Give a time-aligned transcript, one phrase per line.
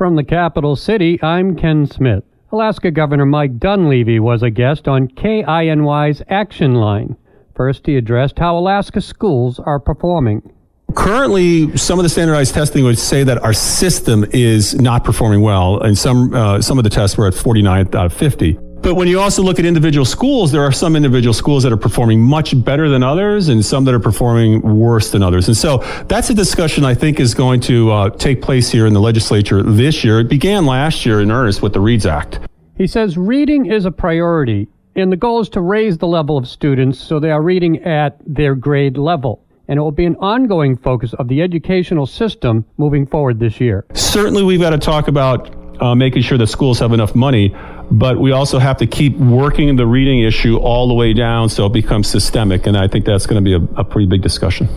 [0.00, 2.24] From the capital city, I'm Ken Smith.
[2.50, 7.18] Alaska Governor Mike Dunleavy was a guest on KINY's Action Line.
[7.54, 10.54] First, he addressed how Alaska schools are performing.
[10.96, 15.82] Currently, some of the standardized testing would say that our system is not performing well,
[15.82, 18.58] and some uh, some of the tests were at 49 out of 50.
[18.82, 21.76] But when you also look at individual schools, there are some individual schools that are
[21.76, 25.48] performing much better than others and some that are performing worse than others.
[25.48, 28.94] And so that's a discussion I think is going to uh, take place here in
[28.94, 30.20] the legislature this year.
[30.20, 32.40] It began last year in earnest with the READS Act.
[32.76, 34.66] He says reading is a priority,
[34.96, 38.16] and the goal is to raise the level of students so they are reading at
[38.26, 43.06] their grade level and it will be an ongoing focus of the educational system moving
[43.06, 43.86] forward this year.
[43.94, 47.54] Certainly, we've got to talk about uh, making sure that schools have enough money
[47.90, 51.66] but we also have to keep working the reading issue all the way down so
[51.66, 52.66] it becomes systemic.
[52.66, 54.68] And I think that's going to be a, a pretty big discussion.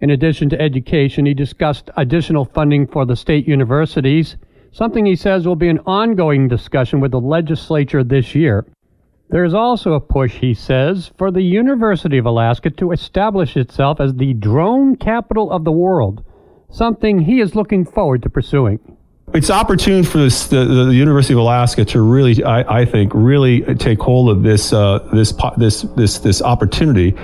[0.00, 4.36] In addition to education, he discussed additional funding for the state universities,
[4.70, 8.66] something he says will be an ongoing discussion with the legislature this year.
[9.30, 14.00] There is also a push, he says, for the University of Alaska to establish itself
[14.00, 16.22] as the drone capital of the world,
[16.70, 18.78] something he is looking forward to pursuing
[19.32, 23.62] it's opportune for this, the, the, University of Alaska to really, I, I think, really
[23.76, 27.14] take hold of this uh, this this this this opportunity.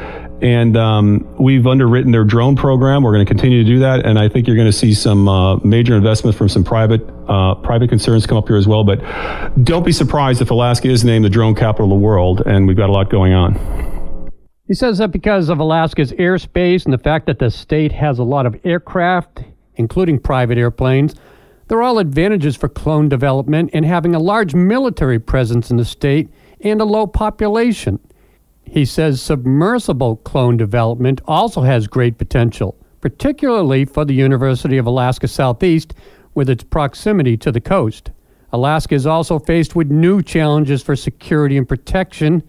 [0.42, 3.02] And um, we've underwritten their drone program.
[3.02, 5.28] We're going to continue to do that, and I think you're going to see some
[5.28, 8.82] uh, major investment from some private uh, private concerns come up here as well.
[8.82, 9.00] But
[9.62, 12.76] don't be surprised if Alaska is named the drone capital of the world, and we've
[12.76, 14.30] got a lot going on.
[14.66, 18.22] He says that because of Alaska's airspace and the fact that the state has a
[18.22, 19.42] lot of aircraft,
[19.74, 21.14] including private airplanes,
[21.70, 25.84] there are all advantages for drone development in having a large military presence in the
[25.84, 26.28] state
[26.62, 28.00] and a low population.
[28.64, 35.28] He says submersible drone development also has great potential, particularly for the University of Alaska
[35.28, 35.94] Southeast
[36.34, 38.10] with its proximity to the coast.
[38.52, 42.42] Alaska is also faced with new challenges for security and protection.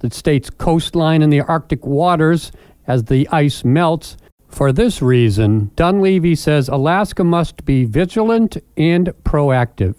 [0.00, 2.52] The state's coastline and the Arctic waters,
[2.86, 9.96] as the ice melts, for this reason, Dunleavy says Alaska must be vigilant and proactive.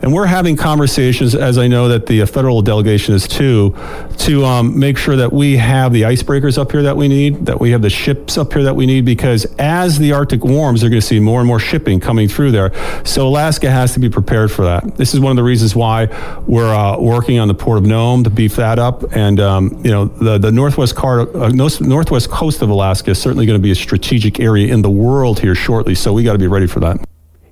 [0.00, 3.74] And we're having conversations, as I know that the federal delegation is too,
[4.18, 7.58] to um, make sure that we have the icebreakers up here that we need, that
[7.58, 10.90] we have the ships up here that we need, because as the Arctic warms, they're
[10.90, 12.72] going to see more and more shipping coming through there.
[13.06, 14.96] So Alaska has to be prepared for that.
[14.96, 16.06] This is one of the reasons why
[16.46, 19.16] we're uh, working on the Port of Nome to beef that up.
[19.16, 23.46] And, um, you know, the, the northwest, car, uh, northwest coast of Alaska is certainly
[23.46, 25.94] going to be a strategic area in the world here shortly.
[25.94, 27.00] So we got to be ready for that.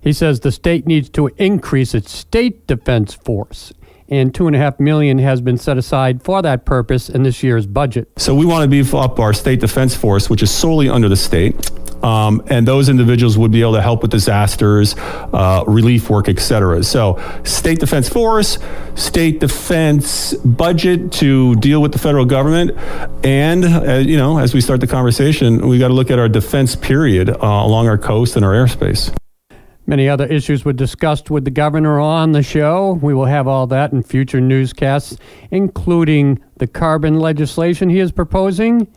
[0.04, 3.72] He says the state needs to increase its state defense force
[4.08, 7.42] and two and a half million has been set aside for that purpose in this
[7.42, 8.08] year's budget.
[8.16, 11.16] So we want to beef up our state defense force, which is solely under the
[11.16, 11.70] state.
[12.02, 16.82] Um, and those individuals would be able to help with disasters, uh, relief work, etc.
[16.82, 18.58] So, state defense force,
[18.94, 22.72] state defense budget to deal with the federal government,
[23.24, 26.28] and uh, you know, as we start the conversation, we got to look at our
[26.28, 29.10] defense period uh, along our coast and our airspace.
[29.86, 32.98] Many other issues were discussed with the governor on the show.
[33.02, 35.18] We will have all that in future newscasts,
[35.50, 38.88] including the carbon legislation he is proposing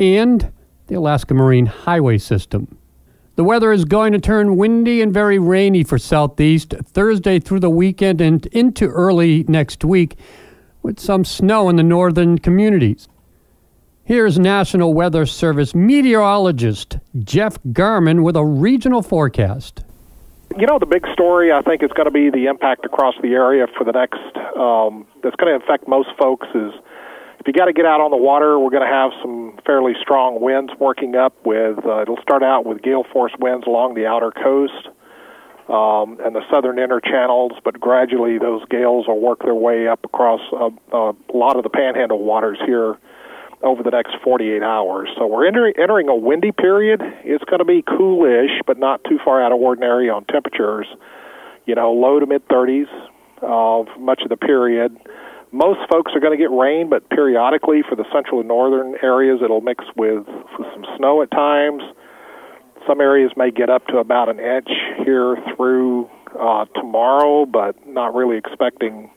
[0.00, 0.52] and
[0.88, 2.76] the Alaska Marine Highway System.
[3.36, 7.70] The weather is going to turn windy and very rainy for Southeast Thursday through the
[7.70, 10.16] weekend and into early next week,
[10.82, 13.08] with some snow in the northern communities.
[14.02, 19.84] Here's National Weather Service meteorologist Jeff Garman with a regional forecast
[20.58, 23.34] you know, the big story I think is going to be the impact across the
[23.34, 24.20] area for the next.
[24.56, 26.72] Um, that's going to affect most folks is
[27.40, 29.94] if you got to get out on the water, we're going to have some fairly
[30.00, 31.34] strong winds working up.
[31.44, 34.88] With uh, it'll start out with gale force winds along the outer coast
[35.68, 40.04] um, and the southern inner channels, but gradually those gales will work their way up
[40.04, 42.98] across a, a lot of the panhandle waters here
[43.62, 45.08] over the next 48 hours.
[45.16, 47.00] So we're entering, entering a windy period.
[47.24, 50.86] It's going to be coolish, but not too far out of ordinary on temperatures.
[51.66, 52.90] You know, low to mid 30s
[53.42, 54.96] of much of the period.
[55.52, 59.40] Most folks are going to get rain, but periodically for the central and northern areas,
[59.44, 60.24] it'll mix with
[60.56, 61.82] some snow at times.
[62.86, 64.70] Some areas may get up to about an inch
[65.04, 66.08] here through
[66.40, 69.10] uh, tomorrow, but not really expecting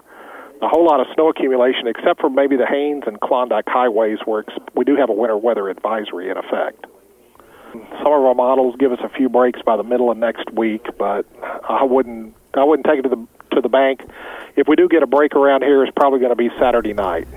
[0.66, 4.44] a whole lot of snow accumulation, except for maybe the Haines and Klondike highways, where
[4.74, 6.86] we do have a winter weather advisory in effect.
[7.72, 10.88] Some of our models give us a few breaks by the middle of next week,
[10.98, 11.26] but
[11.70, 14.02] I wouldn't I wouldn't take it to the to the bank.
[14.56, 17.28] If we do get a break around here, it's probably going to be Saturday night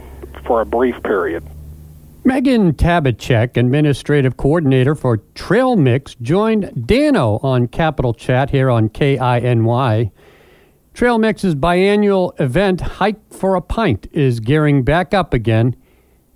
[0.46, 1.44] for a brief period.
[2.24, 10.12] Megan Tabachek, Administrative Coordinator for Trail Mix, joined Dano on Capital Chat here on KINY.
[10.98, 15.76] Trail Mix's biannual event, Hike for a Pint, is gearing back up again.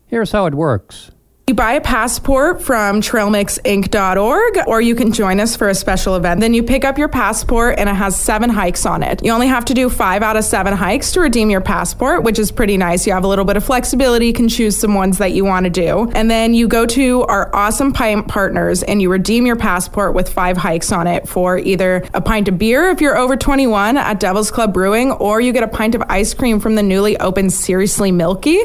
[0.06, 1.10] Here's how it works.
[1.48, 6.40] You buy a passport from trailmixinc.org or you can join us for a special event.
[6.40, 9.24] Then you pick up your passport and it has seven hikes on it.
[9.24, 12.38] You only have to do five out of seven hikes to redeem your passport, which
[12.38, 13.08] is pretty nice.
[13.08, 15.64] You have a little bit of flexibility, you can choose some ones that you want
[15.64, 16.08] to do.
[16.14, 20.32] And then you go to our awesome pint partners and you redeem your passport with
[20.32, 24.20] five hikes on it for either a pint of beer if you're over 21 at
[24.20, 27.52] Devil's Club Brewing or you get a pint of ice cream from the newly opened
[27.52, 28.60] Seriously Milky.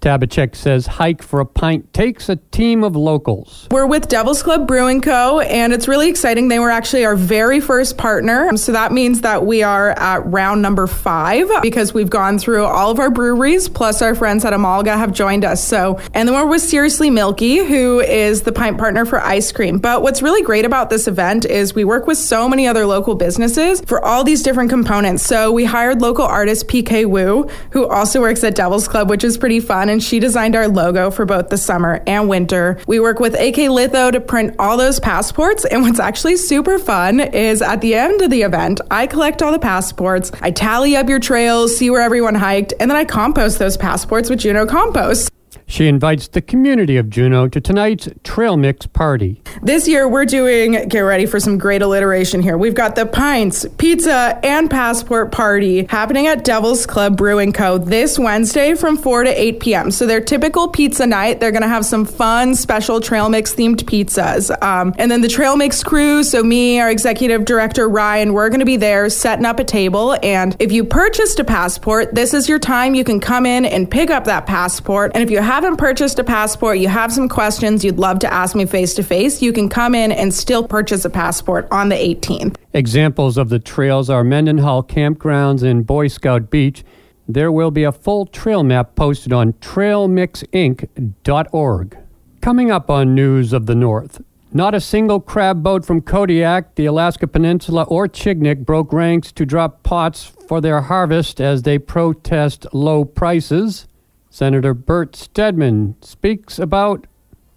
[0.00, 3.68] Tabachek says Hike for a Pint takes a team of locals.
[3.70, 6.48] We're with Devil's Club Brewing Co., and it's really exciting.
[6.48, 8.48] They were actually our very first partner.
[8.48, 12.64] Um, so that means that we are at round number five because we've gone through
[12.64, 15.62] all of our breweries, plus our friends at Amalga have joined us.
[15.62, 19.78] So, and then we're with Seriously Milky, who is the pint partner for ice cream.
[19.78, 23.14] But what's really great about this event is we work with so many other local
[23.14, 25.24] businesses for all these different components.
[25.24, 29.36] So we hired local artist PK Wu, who also works at Devil's Club, which is
[29.36, 32.78] pretty fun and she designed our logo for both the summer and winter.
[32.86, 35.64] We work with AK Litho to print all those passports.
[35.64, 39.52] And what's actually super fun is at the end of the event, I collect all
[39.52, 43.58] the passports, I tally up your trails, see where everyone hiked, and then I compost
[43.58, 45.30] those passports with Juneau Compost.
[45.70, 49.40] She invites the community of Juneau to tonight's Trail Mix party.
[49.62, 52.58] This year, we're doing, get ready for some great alliteration here.
[52.58, 57.78] We've got the Pints, Pizza, and Passport Party happening at Devil's Club Brewing Co.
[57.78, 59.90] this Wednesday from 4 to 8 p.m.
[59.92, 63.84] So, their typical pizza night, they're going to have some fun, special Trail Mix themed
[63.84, 64.50] pizzas.
[64.64, 68.58] Um, and then the Trail Mix crew, so me, our executive director, Ryan, we're going
[68.58, 70.18] to be there setting up a table.
[70.20, 72.96] And if you purchased a passport, this is your time.
[72.96, 75.12] You can come in and pick up that passport.
[75.14, 78.32] And if you have haven't purchased a passport, you have some questions you'd love to
[78.32, 81.90] ask me face to face, you can come in and still purchase a passport on
[81.90, 82.56] the 18th.
[82.72, 86.82] Examples of the trails are Mendenhall Campgrounds and Boy Scout Beach.
[87.28, 91.98] There will be a full trail map posted on trailmixinc.org.
[92.40, 94.22] Coming up on News of the North.
[94.54, 99.44] Not a single crab boat from Kodiak, the Alaska Peninsula, or Chignik broke ranks to
[99.44, 103.86] drop pots for their harvest as they protest low prices.
[104.32, 107.08] Senator Bert Stedman speaks about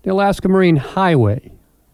[0.01, 1.51] the Alaska Marine Highway,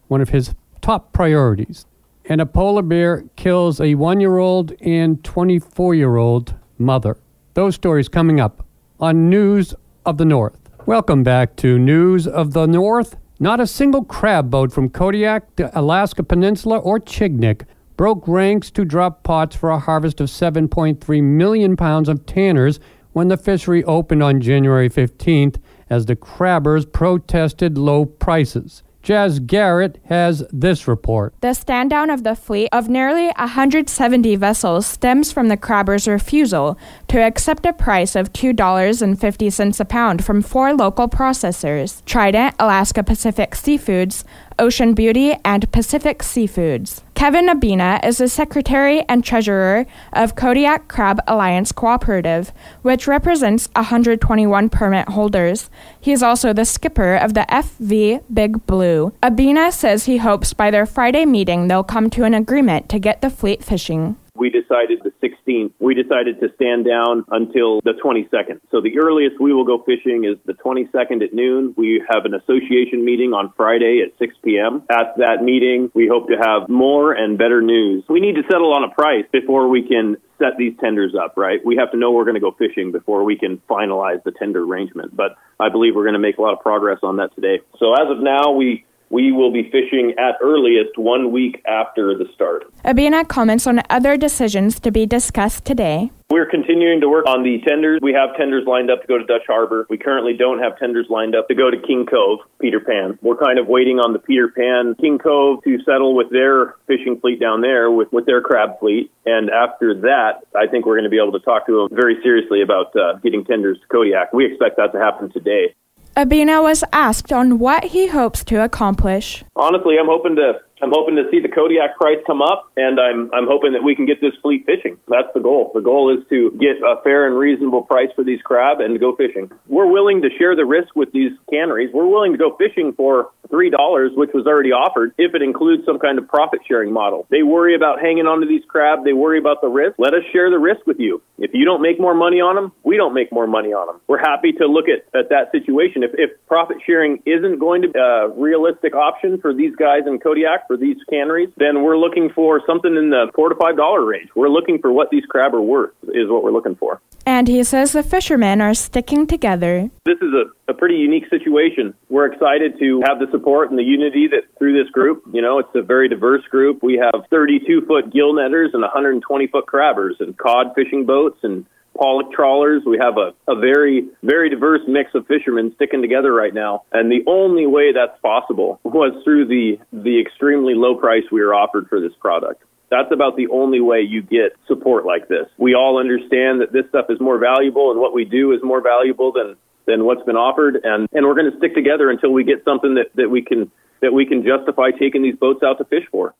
[0.07, 1.85] one of his top priorities.
[2.23, 7.17] And a polar bear kills a one year old and 24 year old mother.
[7.55, 8.65] Those stories coming up
[9.01, 10.57] on News of the North.
[10.85, 13.17] Welcome back to News of the North.
[13.37, 17.63] Not a single crab boat from Kodiak, to Alaska Peninsula, or Chignik
[17.97, 22.79] broke ranks to drop pots for a harvest of 7.3 million pounds of tanners
[23.13, 25.57] when the fishery opened on January 15th
[25.89, 28.83] as the crabbers protested low prices.
[29.01, 31.33] Jazz Garrett has this report.
[31.41, 36.77] The stand down of the fleet of nearly 170 vessels stems from the crabbers' refusal
[37.07, 43.51] to accept a price of $2.50 a pound from four local processors Trident, Alaska Pacific
[43.51, 44.25] Seafoods,
[44.59, 47.01] Ocean Beauty, and Pacific Seafoods.
[47.19, 54.69] Kevin Abina is the secretary and treasurer of Kodiak Crab Alliance Cooperative, which represents 121
[54.69, 55.69] permit holders.
[55.99, 59.11] He is also the skipper of the FV Big Blue.
[59.21, 63.19] Abina says he hopes by their Friday meeting they'll come to an agreement to get
[63.19, 65.73] the fleet fishing we decided the 16th.
[65.79, 68.61] We decided to stand down until the 22nd.
[68.71, 71.73] So the earliest we will go fishing is the 22nd at noon.
[71.77, 74.83] We have an association meeting on Friday at 6 p.m.
[74.89, 78.03] At that meeting, we hope to have more and better news.
[78.09, 81.59] We need to settle on a price before we can set these tenders up, right?
[81.65, 84.63] We have to know we're going to go fishing before we can finalize the tender
[84.63, 85.15] arrangement.
[85.15, 87.59] But I believe we're going to make a lot of progress on that today.
[87.77, 92.25] So as of now, we we will be fishing at earliest one week after the
[92.33, 92.65] start.
[92.85, 96.11] Abina comments on other decisions to be discussed today.
[96.29, 97.99] We're continuing to work on the tenders.
[98.03, 99.87] We have tenders lined up to go to Dutch Harbor.
[99.89, 103.17] We currently don't have tenders lined up to go to King Cove, Peter Pan.
[103.23, 107.19] We're kind of waiting on the Peter Pan, King Cove to settle with their fishing
[107.19, 109.11] fleet down there with, with their crab fleet.
[109.25, 112.21] And after that, I think we're going to be able to talk to them very
[112.21, 114.31] seriously about uh, getting tenders to Kodiak.
[114.31, 115.73] We expect that to happen today.
[116.19, 119.45] Abina was asked on what he hopes to accomplish.
[119.55, 123.29] Honestly, I'm hoping to I'm hoping to see the Kodiak price come up, and I'm
[123.33, 124.97] I'm hoping that we can get this fleet fishing.
[125.07, 125.71] That's the goal.
[125.73, 129.15] The goal is to get a fair and reasonable price for these crab and go
[129.15, 129.51] fishing.
[129.67, 131.91] We're willing to share the risk with these canneries.
[131.93, 135.83] We're willing to go fishing for three dollars, which was already offered, if it includes
[135.85, 137.27] some kind of profit sharing model.
[137.29, 139.03] They worry about hanging on to these crab.
[139.03, 139.95] They worry about the risk.
[139.97, 141.21] Let us share the risk with you.
[141.37, 144.01] If you don't make more money on them, we don't make more money on them.
[144.07, 146.03] We're happy to look at, at that situation.
[146.03, 150.19] If, if profit sharing isn't going to be a realistic option for these guys in
[150.19, 154.05] Kodiak, for these canneries, then we're looking for something in the four to five dollar
[154.05, 154.29] range.
[154.35, 157.01] We're looking for what these crab are worth, is what we're looking for.
[157.25, 159.89] And he says the fishermen are sticking together.
[160.05, 161.95] This is a, a pretty unique situation.
[162.09, 165.23] We're excited to have the support and the unity that through this group.
[165.33, 166.83] You know, it's a very diverse group.
[166.83, 171.65] We have 32 foot gill netters and 120 foot crabbers and cod fishing boats and
[171.99, 172.83] pollock trawlers.
[172.85, 176.83] We have a, a very, very diverse mix of fishermen sticking together right now.
[176.91, 181.53] And the only way that's possible was through the, the extremely low price we were
[181.53, 182.63] offered for this product.
[182.89, 185.45] That's about the only way you get support like this.
[185.57, 188.81] We all understand that this stuff is more valuable and what we do is more
[188.81, 190.79] valuable than, than what's been offered.
[190.83, 193.71] And, and we're going to stick together until we get something that, that we can,
[194.01, 196.33] that we can justify taking these boats out to fish for.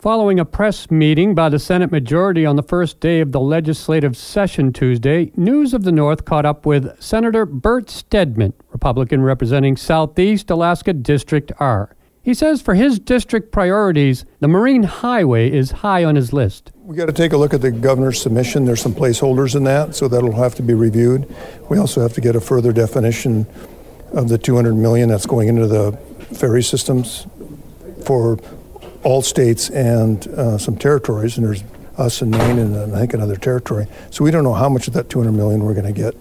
[0.00, 4.16] Following a press meeting by the Senate majority on the first day of the legislative
[4.16, 10.48] session Tuesday, News of the North caught up with Senator Bert Stedman, Republican representing Southeast
[10.48, 11.94] Alaska District R.
[12.22, 16.72] He says for his district priorities, the Marine Highway is high on his list.
[16.76, 18.64] We got to take a look at the governor's submission.
[18.64, 21.30] There's some placeholders in that, so that'll have to be reviewed.
[21.68, 23.46] We also have to get a further definition
[24.14, 25.92] of the 200 million that's going into the
[26.34, 27.26] ferry systems
[28.06, 28.38] for
[29.02, 31.62] all states and uh, some territories, and there's
[31.96, 33.86] us and Maine and I think another territory.
[34.10, 36.14] So we don't know how much of that 200 million we're going to get.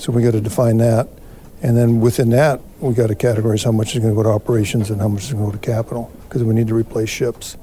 [0.00, 1.08] So we got to define that.
[1.60, 4.28] And then within that, we got to categorize how much is going to go to
[4.28, 7.08] operations and how much is going to go to capital because we need to replace
[7.08, 7.56] ships.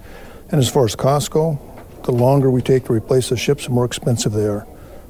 [0.52, 1.60] And as far as costs go,
[2.04, 4.68] the longer we take to replace the ships, the more expensive they are.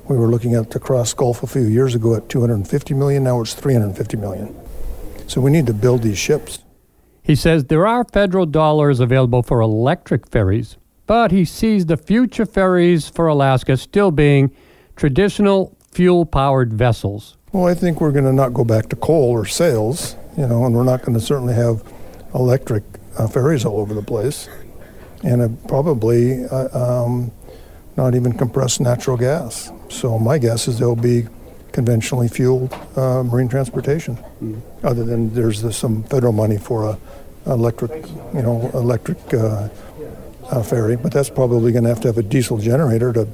[0.08, 3.24] We were looking at the cross Gulf a few years ago at 250 million.
[3.24, 4.56] Now it's 350 million.
[5.28, 6.60] So we need to build these ships.
[7.26, 10.78] He says there are federal dollars available for electric ferries,
[11.08, 14.52] but he sees the future ferries for Alaska still being
[14.96, 17.36] traditional fuel powered vessels.
[17.52, 20.66] Well, I think we're going to not go back to coal or sails, you know,
[20.66, 21.82] and we're not going to certainly have
[22.36, 22.84] electric
[23.18, 24.48] uh, ferries all over the place,
[25.24, 27.32] and uh, probably uh, um,
[27.98, 29.72] not even compressed natural gas.
[29.90, 31.26] So my guess is there'll be
[31.76, 34.18] conventionally fueled uh, marine transportation.
[34.42, 34.62] Mm.
[34.82, 36.98] Other than there's some federal money for a
[37.48, 39.70] electric, you know, electric uh,
[40.50, 43.28] uh, ferry, but that's probably going to have to have a diesel generator to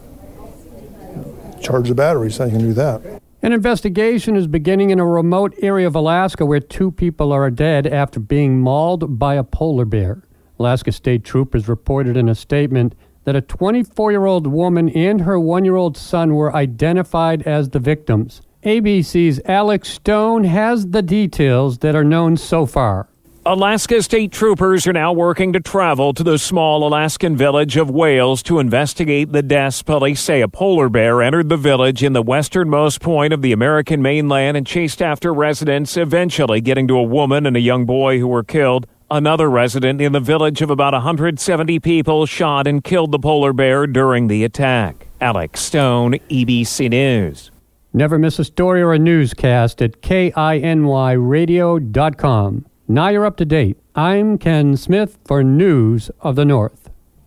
[1.62, 2.36] charge the batteries.
[2.36, 3.22] So you can do that?
[3.44, 7.88] An investigation is beginning in a remote area of Alaska where two people are dead
[7.88, 10.24] after being mauled by a polar bear.
[10.60, 15.40] Alaska State Troopers reported in a statement that a 24 year old woman and her
[15.40, 18.42] one year old son were identified as the victims.
[18.64, 23.08] ABC's Alex Stone has the details that are known so far.
[23.44, 28.44] Alaska state troopers are now working to travel to the small Alaskan village of Wales
[28.44, 29.82] to investigate the deaths.
[29.82, 34.00] Police say a polar bear entered the village in the westernmost point of the American
[34.00, 38.28] mainland and chased after residents, eventually getting to a woman and a young boy who
[38.28, 38.86] were killed.
[39.14, 43.86] Another resident in the village of about 170 people shot and killed the polar bear
[43.86, 45.08] during the attack.
[45.20, 47.52] Alex Stone, ABC News.
[47.92, 52.66] Never miss a story or a newscast at kinyradio.com.
[52.88, 53.76] Now you're up to date.
[53.96, 56.81] I'm Ken Smith for News of the North.